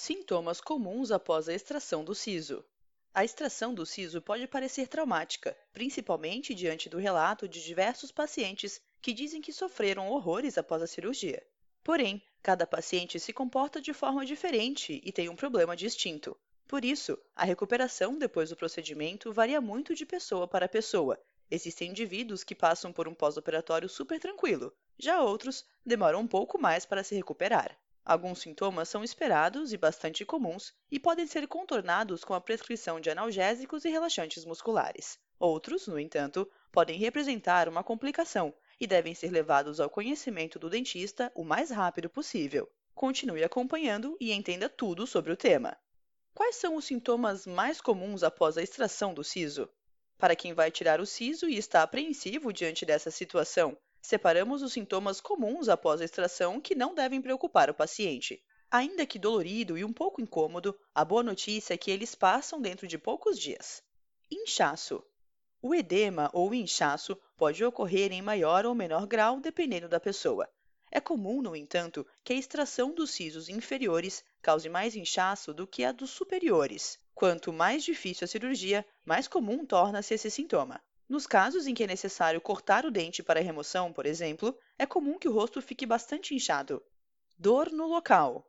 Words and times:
Sintomas 0.00 0.60
comuns 0.60 1.10
após 1.10 1.48
a 1.48 1.52
extração 1.52 2.04
do 2.04 2.14
siso. 2.14 2.64
A 3.12 3.24
extração 3.24 3.74
do 3.74 3.84
siso 3.84 4.22
pode 4.22 4.46
parecer 4.46 4.86
traumática, 4.86 5.58
principalmente 5.72 6.54
diante 6.54 6.88
do 6.88 6.98
relato 6.98 7.48
de 7.48 7.60
diversos 7.60 8.12
pacientes 8.12 8.80
que 9.02 9.12
dizem 9.12 9.40
que 9.40 9.52
sofreram 9.52 10.08
horrores 10.08 10.56
após 10.56 10.80
a 10.82 10.86
cirurgia. 10.86 11.44
Porém, 11.82 12.22
cada 12.40 12.64
paciente 12.64 13.18
se 13.18 13.32
comporta 13.32 13.80
de 13.80 13.92
forma 13.92 14.24
diferente 14.24 15.02
e 15.04 15.10
tem 15.10 15.28
um 15.28 15.34
problema 15.34 15.74
distinto. 15.74 16.38
Por 16.68 16.84
isso, 16.84 17.18
a 17.34 17.44
recuperação 17.44 18.16
depois 18.16 18.50
do 18.50 18.56
procedimento 18.56 19.32
varia 19.32 19.60
muito 19.60 19.96
de 19.96 20.06
pessoa 20.06 20.46
para 20.46 20.68
pessoa. 20.68 21.20
Existem 21.50 21.90
indivíduos 21.90 22.44
que 22.44 22.54
passam 22.54 22.92
por 22.92 23.08
um 23.08 23.14
pós-operatório 23.14 23.88
super 23.88 24.20
tranquilo, 24.20 24.72
já 24.96 25.20
outros 25.20 25.66
demoram 25.84 26.20
um 26.20 26.28
pouco 26.28 26.56
mais 26.56 26.86
para 26.86 27.02
se 27.02 27.16
recuperar. 27.16 27.76
Alguns 28.08 28.40
sintomas 28.40 28.88
são 28.88 29.04
esperados 29.04 29.70
e 29.70 29.76
bastante 29.76 30.24
comuns 30.24 30.72
e 30.90 30.98
podem 30.98 31.26
ser 31.26 31.46
contornados 31.46 32.24
com 32.24 32.32
a 32.32 32.40
prescrição 32.40 32.98
de 32.98 33.10
analgésicos 33.10 33.84
e 33.84 33.90
relaxantes 33.90 34.46
musculares. 34.46 35.18
Outros, 35.38 35.86
no 35.86 36.00
entanto, 36.00 36.50
podem 36.72 36.98
representar 36.98 37.68
uma 37.68 37.84
complicação 37.84 38.54
e 38.80 38.86
devem 38.86 39.14
ser 39.14 39.30
levados 39.30 39.78
ao 39.78 39.90
conhecimento 39.90 40.58
do 40.58 40.70
dentista 40.70 41.30
o 41.34 41.44
mais 41.44 41.70
rápido 41.70 42.08
possível. 42.08 42.66
Continue 42.94 43.44
acompanhando 43.44 44.16
e 44.18 44.32
entenda 44.32 44.70
tudo 44.70 45.06
sobre 45.06 45.30
o 45.30 45.36
tema. 45.36 45.76
Quais 46.32 46.56
são 46.56 46.76
os 46.76 46.86
sintomas 46.86 47.46
mais 47.46 47.78
comuns 47.78 48.22
após 48.22 48.56
a 48.56 48.62
extração 48.62 49.12
do 49.12 49.22
siso? 49.22 49.68
Para 50.16 50.34
quem 50.34 50.54
vai 50.54 50.70
tirar 50.70 50.98
o 50.98 51.04
siso 51.04 51.46
e 51.46 51.58
está 51.58 51.82
apreensivo 51.82 52.54
diante 52.54 52.86
dessa 52.86 53.10
situação, 53.10 53.76
Separamos 54.08 54.62
os 54.62 54.72
sintomas 54.72 55.20
comuns 55.20 55.68
após 55.68 56.00
a 56.00 56.04
extração 56.06 56.62
que 56.62 56.74
não 56.74 56.94
devem 56.94 57.20
preocupar 57.20 57.68
o 57.68 57.74
paciente. 57.74 58.42
Ainda 58.70 59.04
que 59.04 59.18
dolorido 59.18 59.76
e 59.76 59.84
um 59.84 59.92
pouco 59.92 60.22
incômodo, 60.22 60.74
a 60.94 61.04
boa 61.04 61.22
notícia 61.22 61.74
é 61.74 61.76
que 61.76 61.90
eles 61.90 62.14
passam 62.14 62.58
dentro 62.58 62.88
de 62.88 62.96
poucos 62.96 63.38
dias. 63.38 63.82
Inchaço. 64.30 65.04
O 65.60 65.74
edema 65.74 66.30
ou 66.32 66.54
inchaço 66.54 67.18
pode 67.36 67.62
ocorrer 67.62 68.10
em 68.10 68.22
maior 68.22 68.64
ou 68.64 68.74
menor 68.74 69.06
grau 69.06 69.40
dependendo 69.40 69.90
da 69.90 70.00
pessoa. 70.00 70.48
É 70.90 71.02
comum, 71.02 71.42
no 71.42 71.54
entanto, 71.54 72.06
que 72.24 72.32
a 72.32 72.36
extração 72.36 72.94
dos 72.94 73.10
sisos 73.10 73.50
inferiores 73.50 74.24
cause 74.40 74.70
mais 74.70 74.96
inchaço 74.96 75.52
do 75.52 75.66
que 75.66 75.84
a 75.84 75.92
dos 75.92 76.08
superiores. 76.08 76.98
Quanto 77.14 77.52
mais 77.52 77.84
difícil 77.84 78.24
a 78.24 78.28
cirurgia, 78.28 78.86
mais 79.04 79.28
comum 79.28 79.66
torna-se 79.66 80.14
esse 80.14 80.30
sintoma. 80.30 80.82
Nos 81.08 81.26
casos 81.26 81.66
em 81.66 81.72
que 81.72 81.82
é 81.82 81.86
necessário 81.86 82.38
cortar 82.38 82.84
o 82.84 82.90
dente 82.90 83.22
para 83.22 83.40
remoção, 83.40 83.90
por 83.90 84.04
exemplo, 84.04 84.54
é 84.78 84.84
comum 84.84 85.18
que 85.18 85.26
o 85.26 85.32
rosto 85.32 85.62
fique 85.62 85.86
bastante 85.86 86.34
inchado. 86.34 86.82
Dor 87.38 87.72
no 87.72 87.86
local. 87.86 88.46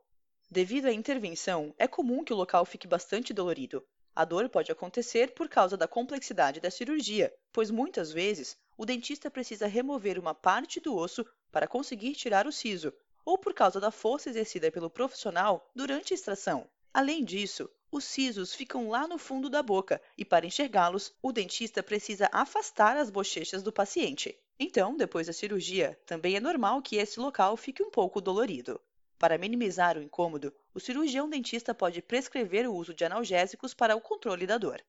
Devido 0.50 0.86
à 0.86 0.92
intervenção, 0.92 1.74
é 1.78 1.88
comum 1.88 2.22
que 2.22 2.34
o 2.34 2.36
local 2.36 2.66
fique 2.66 2.86
bastante 2.86 3.32
dolorido. 3.32 3.82
A 4.14 4.26
dor 4.26 4.46
pode 4.50 4.70
acontecer 4.70 5.32
por 5.32 5.48
causa 5.48 5.74
da 5.74 5.88
complexidade 5.88 6.60
da 6.60 6.70
cirurgia, 6.70 7.32
pois 7.50 7.70
muitas 7.70 8.12
vezes 8.12 8.58
o 8.76 8.84
dentista 8.84 9.30
precisa 9.30 9.66
remover 9.66 10.18
uma 10.18 10.34
parte 10.34 10.80
do 10.80 10.94
osso 10.94 11.24
para 11.50 11.66
conseguir 11.66 12.12
tirar 12.14 12.46
o 12.46 12.52
siso, 12.52 12.92
ou 13.24 13.38
por 13.38 13.54
causa 13.54 13.80
da 13.80 13.90
força 13.90 14.28
exercida 14.28 14.70
pelo 14.70 14.90
profissional 14.90 15.70
durante 15.74 16.12
a 16.12 16.16
extração. 16.16 16.68
Além 16.92 17.24
disso, 17.24 17.70
os 17.92 18.04
sisos 18.04 18.54
ficam 18.54 18.88
lá 18.88 19.06
no 19.08 19.18
fundo 19.18 19.50
da 19.50 19.62
boca 19.62 20.00
e, 20.16 20.24
para 20.24 20.46
enxergá-los, 20.46 21.12
o 21.20 21.32
dentista 21.32 21.82
precisa 21.82 22.28
afastar 22.32 22.96
as 22.96 23.10
bochechas 23.10 23.62
do 23.62 23.72
paciente. 23.72 24.38
Então, 24.58 24.96
depois 24.96 25.26
da 25.26 25.32
cirurgia, 25.32 25.98
também 26.06 26.36
é 26.36 26.40
normal 26.40 26.80
que 26.82 26.96
esse 26.96 27.18
local 27.18 27.56
fique 27.56 27.82
um 27.82 27.90
pouco 27.90 28.20
dolorido. 28.20 28.80
Para 29.18 29.36
minimizar 29.38 29.98
o 29.98 30.02
incômodo, 30.02 30.54
o 30.72 30.80
cirurgião 30.80 31.28
dentista 31.28 31.74
pode 31.74 32.00
prescrever 32.00 32.68
o 32.68 32.74
uso 32.74 32.94
de 32.94 33.04
analgésicos 33.04 33.74
para 33.74 33.96
o 33.96 34.00
controle 34.00 34.46
da 34.46 34.56
dor. 34.56 34.80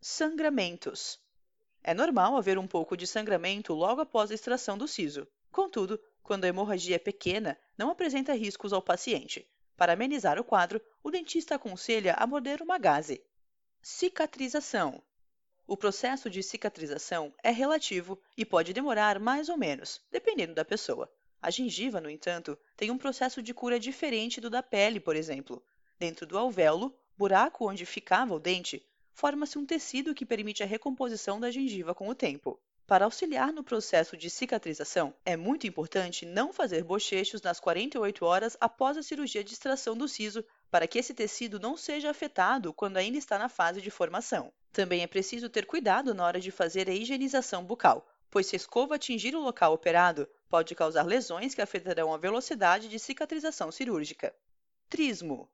Sangramentos. 0.00 1.20
É 1.82 1.92
normal 1.92 2.36
haver 2.36 2.58
um 2.58 2.66
pouco 2.66 2.96
de 2.96 3.06
sangramento 3.06 3.74
logo 3.74 4.00
após 4.00 4.30
a 4.30 4.34
extração 4.34 4.78
do 4.78 4.88
siso. 4.88 5.28
Contudo, 5.50 6.00
quando 6.22 6.44
a 6.44 6.48
hemorragia 6.48 6.96
é 6.96 6.98
pequena, 6.98 7.58
não 7.76 7.90
apresenta 7.90 8.32
riscos 8.34 8.72
ao 8.72 8.82
paciente. 8.82 9.48
Para 9.78 9.92
amenizar 9.92 10.40
o 10.40 10.44
quadro, 10.44 10.82
o 11.04 11.08
dentista 11.08 11.54
aconselha 11.54 12.14
a 12.14 12.26
morder 12.26 12.60
uma 12.60 12.78
gaze. 12.78 13.22
Cicatrização. 13.80 15.00
O 15.68 15.76
processo 15.76 16.28
de 16.28 16.42
cicatrização 16.42 17.32
é 17.44 17.52
relativo 17.52 18.20
e 18.36 18.44
pode 18.44 18.72
demorar 18.72 19.20
mais 19.20 19.48
ou 19.48 19.56
menos, 19.56 20.00
dependendo 20.10 20.52
da 20.52 20.64
pessoa. 20.64 21.08
A 21.40 21.48
gengiva, 21.48 22.00
no 22.00 22.10
entanto, 22.10 22.58
tem 22.76 22.90
um 22.90 22.98
processo 22.98 23.40
de 23.40 23.54
cura 23.54 23.78
diferente 23.78 24.40
do 24.40 24.50
da 24.50 24.64
pele, 24.64 24.98
por 24.98 25.14
exemplo. 25.14 25.62
Dentro 25.96 26.26
do 26.26 26.36
alvéolo, 26.36 26.92
buraco 27.16 27.70
onde 27.70 27.86
ficava 27.86 28.34
o 28.34 28.40
dente, 28.40 28.84
forma-se 29.12 29.58
um 29.58 29.64
tecido 29.64 30.12
que 30.12 30.26
permite 30.26 30.60
a 30.60 30.66
recomposição 30.66 31.38
da 31.38 31.52
gengiva 31.52 31.94
com 31.94 32.08
o 32.08 32.16
tempo. 32.16 32.60
Para 32.88 33.04
auxiliar 33.04 33.52
no 33.52 33.62
processo 33.62 34.16
de 34.16 34.30
cicatrização, 34.30 35.12
é 35.22 35.36
muito 35.36 35.66
importante 35.66 36.24
não 36.24 36.54
fazer 36.54 36.82
bochechos 36.82 37.42
nas 37.42 37.60
48 37.60 38.24
horas 38.24 38.56
após 38.58 38.96
a 38.96 39.02
cirurgia 39.02 39.44
de 39.44 39.52
extração 39.52 39.94
do 39.94 40.08
siso, 40.08 40.42
para 40.70 40.86
que 40.86 40.98
esse 40.98 41.12
tecido 41.12 41.60
não 41.60 41.76
seja 41.76 42.08
afetado 42.08 42.72
quando 42.72 42.96
ainda 42.96 43.18
está 43.18 43.38
na 43.38 43.50
fase 43.50 43.82
de 43.82 43.90
formação. 43.90 44.50
Também 44.72 45.02
é 45.02 45.06
preciso 45.06 45.50
ter 45.50 45.66
cuidado 45.66 46.14
na 46.14 46.24
hora 46.24 46.40
de 46.40 46.50
fazer 46.50 46.88
a 46.88 46.94
higienização 46.94 47.62
bucal, 47.62 48.08
pois 48.30 48.46
se 48.46 48.56
a 48.56 48.60
escova 48.60 48.94
atingir 48.94 49.36
o 49.36 49.40
local 49.42 49.74
operado, 49.74 50.26
pode 50.48 50.74
causar 50.74 51.04
lesões 51.04 51.54
que 51.54 51.60
afetarão 51.60 52.14
a 52.14 52.16
velocidade 52.16 52.88
de 52.88 52.98
cicatrização 52.98 53.70
cirúrgica. 53.70 54.34
Trismo. 54.88 55.46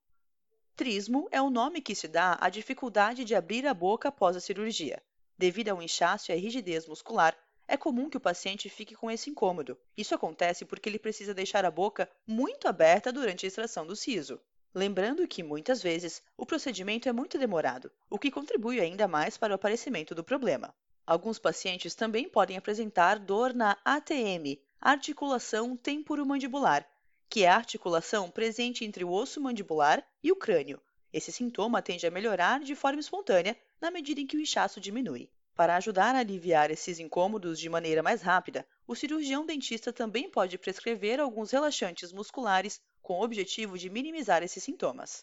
Trismo 0.77 1.27
é 1.33 1.43
o 1.43 1.50
nome 1.50 1.81
que 1.81 1.97
se 1.97 2.06
dá 2.06 2.39
à 2.41 2.49
dificuldade 2.49 3.25
de 3.25 3.34
abrir 3.34 3.67
a 3.67 3.75
boca 3.75 4.09
após 4.09 4.37
a 4.37 4.41
cirurgia. 4.41 5.03
Devido 5.37 5.71
ao 5.71 5.83
inchaço 5.83 6.31
e 6.31 6.34
à 6.34 6.37
rigidez 6.37 6.87
muscular, 6.87 7.37
é 7.67 7.77
comum 7.77 8.09
que 8.09 8.17
o 8.17 8.21
paciente 8.21 8.69
fique 8.69 8.95
com 8.95 9.11
esse 9.11 9.31
incômodo. 9.31 9.77
Isso 9.97 10.15
acontece 10.15 10.65
porque 10.65 10.89
ele 10.89 10.99
precisa 10.99 11.34
deixar 11.34 11.65
a 11.65 11.71
boca 11.71 12.09
muito 12.27 12.69
aberta 12.69 13.12
durante 13.12 13.44
a 13.44 13.49
extração 13.49 13.87
do 13.87 13.97
siso. 13.97 14.41
Lembrando 14.75 15.27
que, 15.27 15.43
muitas 15.43 15.83
vezes, 15.83 16.23
o 16.37 16.44
procedimento 16.44 17.09
é 17.09 17.12
muito 17.12 17.39
demorado, 17.39 17.91
o 18.11 18.19
que 18.19 18.31
contribui 18.31 18.81
ainda 18.81 19.06
mais 19.09 19.37
para 19.37 19.53
o 19.53 19.55
aparecimento 19.55 20.15
do 20.15 20.25
problema. 20.25 20.75
Alguns 21.06 21.39
pacientes 21.39 21.94
também 21.94 22.28
podem 22.28 22.56
apresentar 22.56 23.19
dor 23.19 23.55
na 23.55 23.77
ATM, 23.84 24.59
articulação 24.81 25.77
temporomandibular, 25.77 26.87
que 27.28 27.44
é 27.44 27.49
a 27.49 27.56
articulação 27.56 28.31
presente 28.31 28.84
entre 28.84 29.05
o 29.05 29.11
osso 29.11 29.41
mandibular 29.41 30.05
e 30.23 30.33
o 30.33 30.37
crânio. 30.37 30.81
Esse 31.12 31.31
sintoma 31.31 31.81
tende 31.81 32.06
a 32.06 32.11
melhorar 32.11 32.59
de 32.61 32.75
forma 32.75 32.99
espontânea 32.99 33.56
na 33.84 33.91
medida 33.91 34.19
em 34.19 34.27
que 34.27 34.34
o 34.34 34.41
inchaço 34.41 34.81
diminui. 34.81 35.28
Para 35.55 35.77
ajudar 35.77 36.15
a 36.15 36.21
aliviar 36.21 36.71
esses 36.71 36.99
incômodos 36.99 37.61
de 37.61 37.69
maneira 37.69 38.03
mais 38.03 38.22
rápida, 38.22 38.67
o 38.87 38.95
cirurgião 38.95 39.45
dentista 39.45 39.93
também 39.93 40.31
pode 40.31 40.56
prescrever 40.56 41.21
alguns 41.21 41.50
relaxantes 41.50 42.11
musculares 42.11 42.81
com 43.03 43.19
o 43.19 43.23
objetivo 43.23 43.77
de 43.77 43.91
minimizar 43.91 44.43
esses 44.43 44.65
sintomas. 44.65 45.23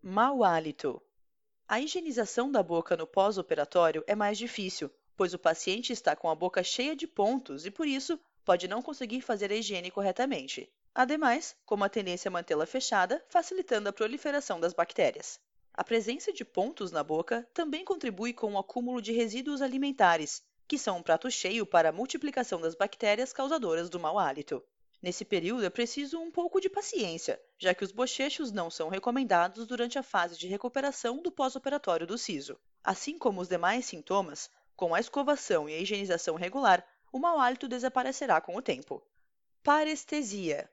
Mau 0.00 0.44
hálito. 0.44 1.02
A 1.66 1.80
higienização 1.80 2.48
da 2.48 2.62
boca 2.62 2.96
no 2.96 3.08
pós-operatório 3.08 4.04
é 4.06 4.14
mais 4.14 4.38
difícil, 4.38 4.88
pois 5.16 5.34
o 5.34 5.38
paciente 5.38 5.92
está 5.92 6.14
com 6.14 6.30
a 6.30 6.34
boca 6.36 6.62
cheia 6.62 6.94
de 6.94 7.08
pontos 7.08 7.66
e, 7.66 7.72
por 7.72 7.88
isso, 7.88 8.20
pode 8.44 8.68
não 8.68 8.82
conseguir 8.82 9.20
fazer 9.20 9.50
a 9.50 9.56
higiene 9.56 9.90
corretamente. 9.90 10.70
Ademais, 10.94 11.56
como 11.66 11.82
a 11.82 11.88
tendência 11.88 12.28
a 12.28 12.32
mantê-la 12.32 12.66
fechada, 12.66 13.20
facilitando 13.28 13.88
a 13.88 13.92
proliferação 13.92 14.60
das 14.60 14.72
bactérias. 14.72 15.40
A 15.76 15.84
presença 15.84 16.32
de 16.32 16.42
pontos 16.42 16.90
na 16.90 17.04
boca 17.04 17.46
também 17.52 17.84
contribui 17.84 18.32
com 18.32 18.54
o 18.54 18.58
acúmulo 18.58 19.02
de 19.02 19.12
resíduos 19.12 19.60
alimentares, 19.60 20.42
que 20.66 20.78
são 20.78 20.96
um 20.96 21.02
prato 21.02 21.30
cheio 21.30 21.66
para 21.66 21.90
a 21.90 21.92
multiplicação 21.92 22.58
das 22.58 22.74
bactérias 22.74 23.30
causadoras 23.30 23.90
do 23.90 24.00
mau 24.00 24.18
hálito. 24.18 24.64
Nesse 25.02 25.22
período 25.22 25.66
é 25.66 25.70
preciso 25.70 26.18
um 26.18 26.30
pouco 26.30 26.62
de 26.62 26.70
paciência, 26.70 27.38
já 27.58 27.74
que 27.74 27.84
os 27.84 27.92
bochechos 27.92 28.50
não 28.50 28.70
são 28.70 28.88
recomendados 28.88 29.66
durante 29.66 29.98
a 29.98 30.02
fase 30.02 30.38
de 30.38 30.48
recuperação 30.48 31.20
do 31.20 31.30
pós-operatório 31.30 32.06
do 32.06 32.16
siso. 32.16 32.58
Assim 32.82 33.18
como 33.18 33.42
os 33.42 33.48
demais 33.48 33.84
sintomas, 33.84 34.48
com 34.74 34.94
a 34.94 35.00
escovação 35.00 35.68
e 35.68 35.74
a 35.74 35.78
higienização 35.78 36.36
regular, 36.36 36.82
o 37.12 37.18
mau 37.18 37.38
hálito 37.38 37.68
desaparecerá 37.68 38.40
com 38.40 38.56
o 38.56 38.62
tempo. 38.62 39.06
Parestesia 39.62 40.70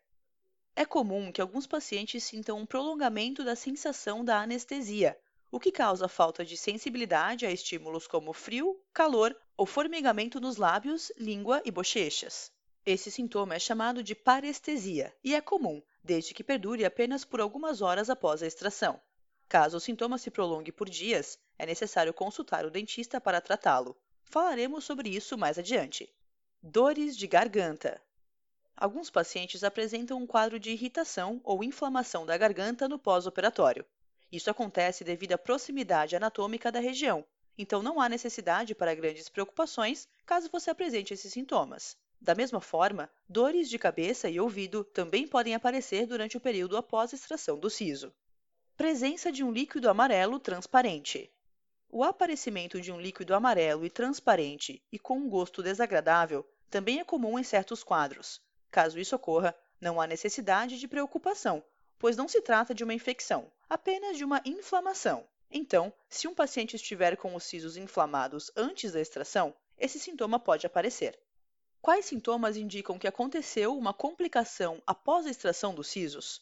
é 0.76 0.86
comum 0.86 1.32
que 1.32 1.42
alguns 1.42 1.68
pacientes 1.68 2.24
sintam 2.24 2.58
um 2.58 2.66
prolongamento 2.66 3.44
da 3.44 3.56
sensação 3.56 4.26
da 4.26 4.42
anestesia, 4.42 5.18
o 5.52 5.60
que 5.60 5.72
causa 5.72 6.08
falta 6.08 6.44
de 6.44 6.58
sensibilidade 6.58 7.46
a 7.46 7.52
estímulos 7.52 8.08
como 8.08 8.34
frio, 8.34 8.82
calor 8.92 9.38
ou 9.56 9.68
formigamento 9.68 10.42
nos 10.42 10.58
lábios, 10.58 11.12
língua 11.16 11.62
e 11.64 11.70
bochechas. 11.70 12.52
Esse 12.86 13.12
sintoma 13.12 13.56
é 13.56 13.60
chamado 13.60 14.02
de 14.02 14.16
parestesia 14.16 15.16
e 15.24 15.36
é 15.36 15.42
comum, 15.42 15.82
desde 16.04 16.34
que 16.34 16.44
perdure 16.44 16.84
apenas 16.84 17.24
por 17.24 17.40
algumas 17.40 17.82
horas 17.82 18.10
após 18.10 18.42
a 18.42 18.48
extração. 18.48 19.00
Caso 19.48 19.78
o 19.78 19.80
sintoma 19.80 20.18
se 20.18 20.32
prolongue 20.32 20.72
por 20.72 20.90
dias, 20.90 21.38
é 21.58 21.66
necessário 21.68 22.14
consultar 22.14 22.66
o 22.66 22.72
dentista 22.72 23.22
para 23.22 23.40
tratá-lo. 23.40 23.96
Falaremos 24.24 24.84
sobre 24.84 25.10
isso 25.10 25.38
mais 25.38 25.60
adiante. 25.60 26.12
Dores 26.62 27.16
de 27.16 27.28
garganta. 27.28 28.02
Alguns 28.84 29.10
pacientes 29.10 29.64
apresentam 29.64 30.18
um 30.18 30.28
quadro 30.28 30.60
de 30.60 30.70
irritação 30.72 31.40
ou 31.46 31.64
inflamação 31.64 32.26
da 32.26 32.38
garganta 32.38 32.86
no 32.86 33.00
pós-operatório. 33.00 33.86
Isso 34.30 34.52
acontece 34.52 35.06
devido 35.06 35.32
à 35.32 35.38
proximidade 35.38 36.18
anatômica 36.18 36.70
da 36.70 36.82
região, 36.82 37.24
então 37.58 37.82
não 37.82 38.02
há 38.02 38.10
necessidade 38.10 38.76
para 38.76 38.94
grandes 38.94 39.30
preocupações 39.30 40.06
caso 40.26 40.50
você 40.52 40.70
apresente 40.70 41.14
esses 41.14 41.32
sintomas. 41.32 41.96
Da 42.20 42.36
mesma 42.36 42.60
forma, 42.60 43.10
dores 43.30 43.70
de 43.70 43.80
cabeça 43.80 44.30
e 44.30 44.38
ouvido 44.38 44.84
também 44.84 45.30
podem 45.30 45.56
aparecer 45.56 46.06
durante 46.06 46.36
o 46.36 46.42
período 46.42 46.76
após 46.76 47.14
a 47.14 47.16
extração 47.16 47.58
do 47.58 47.70
siso. 47.70 48.14
Presença 48.76 49.32
de 49.32 49.46
um 49.46 49.52
líquido 49.54 49.90
amarelo 49.90 50.42
transparente. 50.42 51.32
O 51.90 52.04
aparecimento 52.04 52.82
de 52.82 52.92
um 52.92 53.00
líquido 53.00 53.34
amarelo 53.34 53.86
e 53.86 53.90
transparente 53.90 54.84
e 54.92 55.00
com 55.00 55.20
um 55.20 55.30
gosto 55.30 55.64
desagradável 55.64 56.46
também 56.70 57.00
é 57.00 57.06
comum 57.06 57.40
em 57.40 57.44
certos 57.44 57.82
quadros. 57.82 58.42
Caso 58.74 58.98
isso 58.98 59.16
ocorra, 59.16 59.56
não 59.80 60.02
há 60.02 60.08
necessidade 60.08 60.80
de 60.80 60.88
preocupação, 60.88 61.64
pois 62.00 62.18
não 62.18 62.28
se 62.28 62.42
trata 62.42 62.74
de 62.74 62.84
uma 62.84 62.96
infecção, 62.96 63.52
apenas 63.70 64.18
de 64.18 64.26
uma 64.26 64.42
inflamação. 64.44 65.28
Então, 65.52 65.94
se 66.10 66.28
um 66.28 66.34
paciente 66.34 66.76
estiver 66.76 67.16
com 67.16 67.36
os 67.36 67.44
sisos 67.44 67.78
inflamados 67.78 68.50
antes 68.56 68.92
da 68.92 69.00
extração, 69.00 69.56
esse 69.78 70.00
sintoma 70.00 70.40
pode 70.40 70.66
aparecer. 70.66 71.16
Quais 71.84 72.06
sintomas 72.06 72.58
indicam 72.58 72.98
que 72.98 73.08
aconteceu 73.08 73.78
uma 73.78 73.94
complicação 73.94 74.82
após 74.88 75.28
a 75.28 75.30
extração 75.30 75.76
dos 75.76 75.88
sisos? 75.88 76.42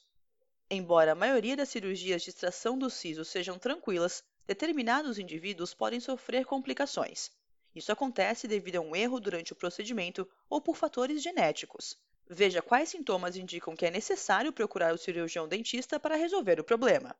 Embora 0.69 1.11
a 1.11 1.15
maioria 1.15 1.57
das 1.57 1.67
cirurgias 1.67 2.21
de 2.21 2.29
extração 2.29 2.77
dos 2.77 2.93
sisos 2.93 3.27
sejam 3.27 3.59
tranquilas, 3.59 4.23
determinados 4.47 5.19
indivíduos 5.19 5.73
podem 5.73 5.99
sofrer 5.99 6.45
complicações. 6.45 7.29
Isso 7.75 7.91
acontece 7.91 8.47
devido 8.47 8.77
a 8.77 8.81
um 8.81 8.95
erro 8.95 9.19
durante 9.19 9.51
o 9.51 9.55
procedimento 9.57 10.25
ou 10.49 10.61
por 10.61 10.77
fatores 10.77 11.21
genéticos. 11.21 11.99
Veja 12.33 12.61
quais 12.61 12.87
sintomas 12.87 13.35
indicam 13.35 13.75
que 13.75 13.85
é 13.85 13.91
necessário 13.91 14.53
procurar 14.53 14.93
o 14.93 14.97
cirurgião 14.97 15.49
dentista 15.49 15.99
para 15.99 16.15
resolver 16.15 16.61
o 16.61 16.63
problema. 16.63 17.13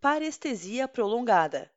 Parestesia 0.00 0.86
prolongada. 0.86 1.68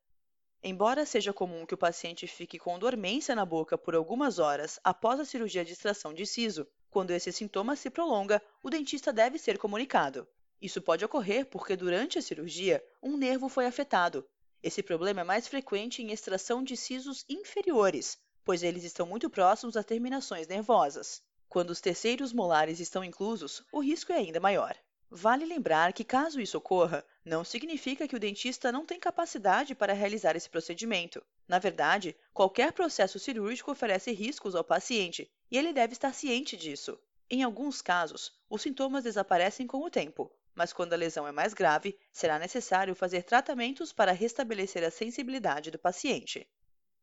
Embora 0.61 1.03
seja 1.03 1.33
comum 1.33 1.65
que 1.65 1.73
o 1.73 1.77
paciente 1.77 2.27
fique 2.27 2.59
com 2.59 2.77
dormência 2.77 3.33
na 3.33 3.43
boca 3.43 3.75
por 3.75 3.95
algumas 3.95 4.37
horas 4.37 4.79
após 4.83 5.19
a 5.19 5.25
cirurgia 5.25 5.65
de 5.65 5.73
extração 5.73 6.13
de 6.13 6.27
siso, 6.27 6.67
quando 6.91 7.09
esse 7.09 7.31
sintoma 7.31 7.75
se 7.75 7.89
prolonga, 7.89 8.39
o 8.61 8.69
dentista 8.69 9.11
deve 9.11 9.39
ser 9.39 9.57
comunicado. 9.57 10.27
Isso 10.61 10.79
pode 10.79 11.03
ocorrer 11.03 11.47
porque 11.47 11.75
durante 11.75 12.19
a 12.19 12.21
cirurgia 12.21 12.85
um 13.01 13.17
nervo 13.17 13.49
foi 13.49 13.65
afetado. 13.65 14.23
Esse 14.61 14.83
problema 14.83 15.21
é 15.21 15.23
mais 15.23 15.47
frequente 15.47 16.03
em 16.03 16.11
extração 16.11 16.63
de 16.63 16.77
sisos 16.77 17.25
inferiores, 17.27 18.19
pois 18.45 18.61
eles 18.61 18.83
estão 18.83 19.07
muito 19.07 19.27
próximos 19.27 19.75
às 19.75 19.85
terminações 19.85 20.47
nervosas. 20.47 21.27
Quando 21.49 21.71
os 21.71 21.81
terceiros 21.81 22.31
molares 22.31 22.79
estão 22.79 23.03
inclusos, 23.03 23.63
o 23.71 23.79
risco 23.79 24.13
é 24.13 24.17
ainda 24.17 24.39
maior. 24.39 24.77
Vale 25.09 25.43
lembrar 25.45 25.91
que, 25.93 26.03
caso 26.03 26.39
isso 26.39 26.59
ocorra, 26.59 27.03
não 27.25 27.43
significa 27.43 28.07
que 28.07 28.15
o 28.15 28.19
dentista 28.19 28.71
não 28.71 28.85
tem 28.85 28.99
capacidade 28.99 29.73
para 29.73 29.91
realizar 29.91 30.35
esse 30.35 30.47
procedimento. 30.47 31.25
Na 31.47 31.57
verdade, 31.57 32.15
qualquer 32.31 32.71
processo 32.71 33.17
cirúrgico 33.17 33.71
oferece 33.71 34.11
riscos 34.11 34.53
ao 34.53 34.63
paciente 34.63 35.27
e 35.49 35.57
ele 35.57 35.73
deve 35.73 35.93
estar 35.93 36.13
ciente 36.13 36.55
disso. 36.55 36.99
Em 37.27 37.41
alguns 37.41 37.81
casos, 37.81 38.31
os 38.47 38.61
sintomas 38.61 39.03
desaparecem 39.03 39.65
com 39.65 39.83
o 39.83 39.89
tempo, 39.89 40.31
mas 40.53 40.71
quando 40.71 40.93
a 40.93 40.97
lesão 40.97 41.27
é 41.27 41.31
mais 41.31 41.55
grave, 41.55 41.97
será 42.13 42.37
necessário 42.37 42.93
fazer 42.93 43.23
tratamentos 43.23 43.91
para 43.91 44.11
restabelecer 44.11 44.83
a 44.83 44.91
sensibilidade 44.91 45.71
do 45.71 45.79
paciente. 45.79 46.47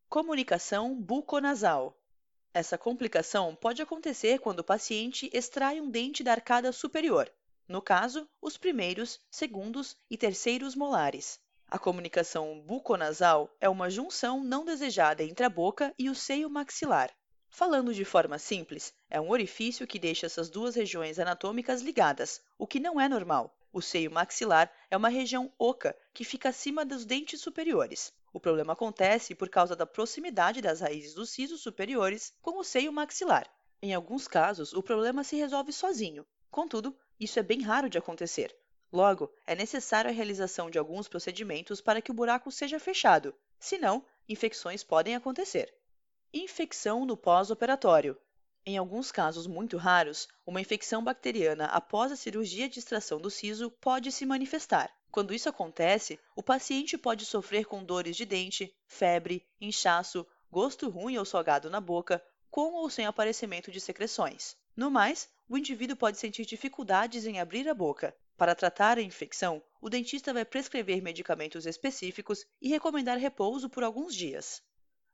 Comunicação 0.09 0.95
buconasal. 0.95 1.99
Essa 2.58 2.79
complicação 2.79 3.55
pode 3.55 3.82
acontecer 3.82 4.38
quando 4.38 4.61
o 4.61 4.64
paciente 4.64 5.29
extrai 5.31 5.79
um 5.79 5.91
dente 5.91 6.25
da 6.25 6.32
arcada 6.32 6.73
superior, 6.73 7.31
no 7.69 7.82
caso, 7.82 8.26
os 8.41 8.56
primeiros, 8.56 9.20
segundos 9.31 9.94
e 10.08 10.17
terceiros 10.17 10.75
molares. 10.75 11.38
A 11.69 11.79
comunicação 11.79 12.58
buconasal 12.62 13.55
é 13.61 13.69
uma 13.69 13.91
junção 13.91 14.43
não 14.43 14.64
desejada 14.64 15.23
entre 15.23 15.44
a 15.44 15.50
boca 15.50 15.93
e 15.99 16.08
o 16.08 16.14
seio 16.14 16.49
maxilar. 16.49 17.14
Falando 17.50 17.93
de 17.93 18.06
forma 18.06 18.38
simples, 18.38 18.91
é 19.11 19.20
um 19.20 19.29
orifício 19.29 19.87
que 19.87 19.99
deixa 19.99 20.25
essas 20.25 20.49
duas 20.49 20.75
regiões 20.75 21.19
anatômicas 21.19 21.82
ligadas, 21.82 22.41
o 22.56 22.67
que 22.67 22.81
não 22.81 22.99
é 22.99 23.06
normal. 23.06 23.55
O 23.70 23.82
seio 23.82 24.11
maxilar 24.11 24.73
é 24.91 24.97
uma 24.97 25.11
região 25.11 25.52
oca 25.59 25.94
que 26.14 26.25
fica 26.25 26.49
acima 26.49 26.87
dos 26.87 27.05
dentes 27.05 27.38
superiores. 27.38 28.14
O 28.37 28.41
problema 28.47 28.75
acontece 28.75 29.35
por 29.35 29.49
causa 29.49 29.75
da 29.75 29.87
proximidade 29.87 30.61
das 30.61 30.83
raízes 30.83 31.15
dos 31.15 31.31
sisos 31.31 31.62
superiores 31.62 32.35
com 32.43 32.59
o 32.59 32.62
seio 32.62 32.93
maxilar. 32.93 33.50
Em 33.81 33.94
alguns 33.94 34.29
casos, 34.29 34.75
o 34.75 34.83
problema 34.83 35.25
se 35.25 35.37
resolve 35.37 35.73
sozinho. 35.73 36.27
Contudo, 36.50 36.94
isso 37.19 37.38
é 37.38 37.43
bem 37.43 37.62
raro 37.62 37.88
de 37.88 37.97
acontecer. 37.97 38.55
Logo, 38.93 39.33
é 39.47 39.55
necessária 39.55 40.11
a 40.11 40.12
realização 40.12 40.69
de 40.69 40.79
alguns 40.79 41.09
procedimentos 41.09 41.81
para 41.81 42.03
que 42.03 42.11
o 42.11 42.15
buraco 42.15 42.53
seja 42.53 42.79
fechado, 42.79 43.35
senão, 43.59 44.05
infecções 44.29 44.85
podem 44.85 45.17
acontecer. 45.17 45.75
Infecção 46.31 47.06
no 47.06 47.17
pós-operatório. 47.17 48.21
Em 48.67 48.77
alguns 48.77 49.11
casos 49.11 49.47
muito 49.47 49.79
raros, 49.79 50.29
uma 50.44 50.61
infecção 50.61 51.03
bacteriana 51.03 51.65
após 51.69 52.12
a 52.12 52.17
cirurgia 52.17 52.69
de 52.69 52.81
extração 52.81 53.19
do 53.19 53.31
siso 53.31 53.71
pode 53.81 54.12
se 54.12 54.27
manifestar. 54.27 54.94
Quando 55.17 55.33
isso 55.33 55.49
acontece, 55.49 56.21
o 56.35 56.43
paciente 56.43 56.99
pode 56.99 57.25
sofrer 57.25 57.65
com 57.65 57.83
dores 57.83 58.15
de 58.19 58.27
dente, 58.27 58.77
febre, 58.87 59.43
inchaço, 59.59 60.27
gosto 60.53 60.91
ruim 60.91 61.17
ou 61.17 61.25
salgado 61.25 61.71
na 61.71 61.81
boca, 61.81 62.23
com 62.51 62.75
ou 62.75 62.91
sem 62.91 63.07
aparecimento 63.07 63.71
de 63.71 63.81
secreções. 63.81 64.55
No 64.77 64.91
mais, 64.91 65.27
o 65.49 65.57
indivíduo 65.57 65.97
pode 65.97 66.19
sentir 66.19 66.45
dificuldades 66.45 67.25
em 67.25 67.41
abrir 67.41 67.67
a 67.67 67.73
boca. 67.73 68.15
Para 68.37 68.55
tratar 68.55 68.99
a 68.99 69.03
infecção, 69.03 69.63
o 69.81 69.89
dentista 69.89 70.35
vai 70.35 70.45
prescrever 70.45 71.01
medicamentos 71.01 71.65
específicos 71.65 72.45
e 72.61 72.69
recomendar 72.69 73.17
repouso 73.17 73.71
por 73.71 73.83
alguns 73.83 74.15
dias. 74.15 74.62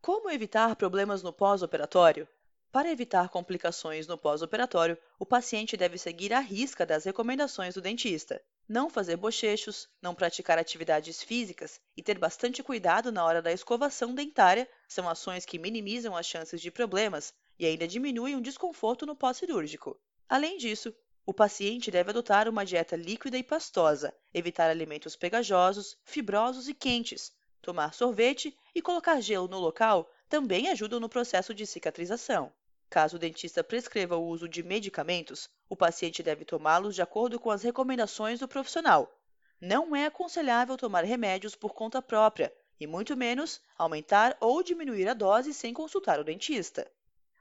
Como 0.00 0.28
evitar 0.28 0.74
problemas 0.74 1.22
no 1.22 1.32
pós-operatório? 1.32 2.26
Para 2.72 2.90
evitar 2.90 3.28
complicações 3.28 4.08
no 4.08 4.18
pós-operatório, 4.18 4.98
o 5.16 5.24
paciente 5.24 5.76
deve 5.76 5.96
seguir 5.96 6.32
à 6.32 6.40
risca 6.40 6.84
das 6.84 7.04
recomendações 7.04 7.74
do 7.74 7.80
dentista. 7.80 8.42
Não 8.68 8.88
fazer 8.88 9.16
bochechos, 9.16 9.88
não 10.00 10.14
praticar 10.14 10.58
atividades 10.58 11.22
físicas 11.22 11.80
e 11.96 12.02
ter 12.02 12.18
bastante 12.18 12.62
cuidado 12.62 13.10
na 13.10 13.24
hora 13.24 13.42
da 13.42 13.52
escovação 13.52 14.14
dentária 14.14 14.68
são 14.88 15.08
ações 15.08 15.44
que 15.44 15.58
minimizam 15.58 16.16
as 16.16 16.26
chances 16.26 16.60
de 16.60 16.70
problemas 16.70 17.34
e 17.58 17.66
ainda 17.66 17.86
diminuem 17.88 18.36
o 18.36 18.40
desconforto 18.40 19.04
no 19.04 19.16
pós-cirúrgico. 19.16 20.00
Além 20.28 20.56
disso, 20.56 20.94
o 21.26 21.34
paciente 21.34 21.90
deve 21.90 22.10
adotar 22.10 22.48
uma 22.48 22.64
dieta 22.64 22.96
líquida 22.96 23.36
e 23.36 23.42
pastosa, 23.42 24.14
evitar 24.32 24.70
alimentos 24.70 25.16
pegajosos, 25.16 25.96
fibrosos 26.04 26.68
e 26.68 26.74
quentes. 26.74 27.32
Tomar 27.60 27.94
sorvete 27.94 28.56
e 28.74 28.80
colocar 28.80 29.20
gelo 29.20 29.48
no 29.48 29.58
local 29.58 30.10
também 30.28 30.68
ajudam 30.68 30.98
no 30.98 31.08
processo 31.08 31.52
de 31.54 31.66
cicatrização. 31.66 32.52
Caso 32.92 33.16
o 33.16 33.18
dentista 33.18 33.64
prescreva 33.64 34.18
o 34.18 34.26
uso 34.26 34.46
de 34.46 34.62
medicamentos, 34.62 35.48
o 35.66 35.74
paciente 35.74 36.22
deve 36.22 36.44
tomá-los 36.44 36.94
de 36.94 37.00
acordo 37.00 37.40
com 37.40 37.50
as 37.50 37.62
recomendações 37.62 38.38
do 38.38 38.46
profissional. 38.46 39.10
Não 39.58 39.96
é 39.96 40.04
aconselhável 40.04 40.76
tomar 40.76 41.02
remédios 41.02 41.54
por 41.54 41.72
conta 41.72 42.02
própria, 42.02 42.54
e 42.78 42.86
muito 42.86 43.16
menos 43.16 43.62
aumentar 43.78 44.36
ou 44.38 44.62
diminuir 44.62 45.08
a 45.08 45.14
dose 45.14 45.54
sem 45.54 45.72
consultar 45.72 46.20
o 46.20 46.24
dentista. 46.24 46.86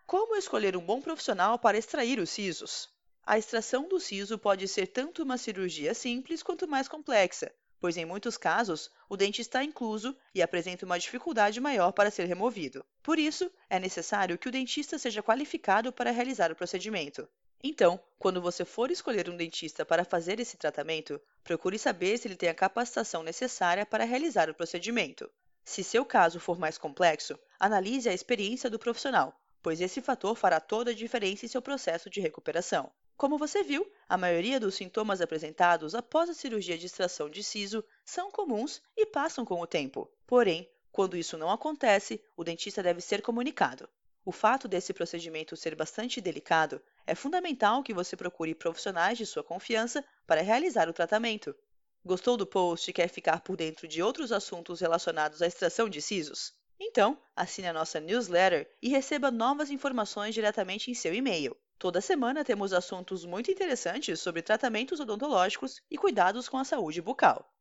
Como 0.07 0.37
escolher 0.37 0.77
um 0.77 0.85
bom 0.85 1.01
profissional 1.01 1.59
para 1.59 1.77
extrair 1.77 2.17
os 2.17 2.29
sisos? 2.29 2.87
A 3.25 3.37
extração 3.37 3.89
do 3.89 3.99
siso 3.99 4.37
pode 4.37 4.69
ser 4.69 4.87
tanto 4.87 5.21
uma 5.21 5.37
cirurgia 5.37 5.93
simples 5.93 6.41
quanto 6.41 6.65
mais 6.65 6.87
complexa, 6.87 7.53
pois 7.81 7.97
em 7.97 8.05
muitos 8.05 8.37
casos 8.37 8.89
o 9.09 9.17
dente 9.17 9.41
está 9.41 9.61
incluso 9.61 10.15
e 10.33 10.41
apresenta 10.41 10.85
uma 10.85 10.97
dificuldade 10.97 11.59
maior 11.59 11.91
para 11.91 12.09
ser 12.09 12.25
removido. 12.25 12.85
Por 13.03 13.19
isso, 13.19 13.51
é 13.69 13.79
necessário 13.79 14.37
que 14.37 14.47
o 14.47 14.51
dentista 14.51 14.97
seja 14.97 15.21
qualificado 15.21 15.91
para 15.91 16.11
realizar 16.11 16.51
o 16.51 16.55
procedimento. 16.55 17.27
Então, 17.63 17.99
quando 18.17 18.41
você 18.41 18.63
for 18.63 18.89
escolher 18.91 19.29
um 19.29 19.35
dentista 19.35 19.83
para 19.83 20.05
fazer 20.05 20.39
esse 20.39 20.55
tratamento, 20.55 21.19
procure 21.43 21.77
saber 21.77 22.17
se 22.17 22.27
ele 22.27 22.37
tem 22.37 22.47
a 22.47 22.55
capacitação 22.55 23.23
necessária 23.23 23.85
para 23.85 24.05
realizar 24.05 24.49
o 24.49 24.55
procedimento. 24.55 25.29
Se 25.65 25.83
seu 25.83 26.05
caso 26.05 26.39
for 26.39 26.57
mais 26.57 26.77
complexo, 26.77 27.37
analise 27.59 28.07
a 28.07 28.13
experiência 28.13 28.69
do 28.69 28.79
profissional 28.79 29.35
pois 29.61 29.79
esse 29.79 30.01
fator 30.01 30.35
fará 30.35 30.59
toda 30.59 30.91
a 30.91 30.95
diferença 30.95 31.45
em 31.45 31.49
seu 31.49 31.61
processo 31.61 32.09
de 32.09 32.19
recuperação. 32.19 32.91
Como 33.21 33.37
você 33.37 33.61
viu, 33.61 33.87
a 34.09 34.17
maioria 34.17 34.59
dos 34.59 34.73
sintomas 34.73 35.21
apresentados 35.21 35.93
após 35.93 36.27
a 36.27 36.33
cirurgia 36.33 36.75
de 36.75 36.87
extração 36.87 37.29
de 37.29 37.43
siso 37.43 37.85
são 38.03 38.31
comuns 38.31 38.81
e 38.97 39.05
passam 39.05 39.45
com 39.45 39.61
o 39.61 39.67
tempo. 39.67 40.11
Porém, 40.25 40.67
quando 40.91 41.15
isso 41.15 41.37
não 41.37 41.51
acontece, 41.51 42.19
o 42.35 42.43
dentista 42.43 42.81
deve 42.81 42.99
ser 42.99 43.21
comunicado. 43.21 43.87
O 44.25 44.31
fato 44.31 44.67
desse 44.67 44.91
procedimento 44.91 45.55
ser 45.55 45.75
bastante 45.75 46.19
delicado 46.19 46.81
é 47.05 47.13
fundamental 47.13 47.83
que 47.83 47.93
você 47.93 48.17
procure 48.17 48.55
profissionais 48.55 49.19
de 49.19 49.27
sua 49.27 49.43
confiança 49.43 50.03
para 50.25 50.41
realizar 50.41 50.89
o 50.89 50.93
tratamento. 50.93 51.55
Gostou 52.03 52.35
do 52.35 52.47
post 52.47 52.89
e 52.89 52.93
quer 52.93 53.07
ficar 53.07 53.41
por 53.41 53.55
dentro 53.55 53.87
de 53.87 54.01
outros 54.01 54.31
assuntos 54.31 54.81
relacionados 54.81 55.43
à 55.43 55.45
extração 55.45 55.87
de 55.87 56.01
sisos? 56.01 56.55
Então, 56.79 57.15
assine 57.35 57.67
a 57.67 57.73
nossa 57.73 57.99
newsletter 57.99 58.67
e 58.81 58.89
receba 58.89 59.29
novas 59.29 59.69
informações 59.69 60.33
diretamente 60.33 60.89
em 60.89 60.95
seu 60.95 61.13
e-mail. 61.13 61.55
Toda 61.81 61.99
semana 61.99 62.45
temos 62.45 62.73
assuntos 62.73 63.25
muito 63.25 63.49
interessantes 63.49 64.19
sobre 64.19 64.43
tratamentos 64.43 64.99
odontológicos 64.99 65.81
e 65.89 65.97
cuidados 65.97 66.47
com 66.47 66.59
a 66.59 66.63
saúde 66.63 67.01
bucal. 67.01 67.51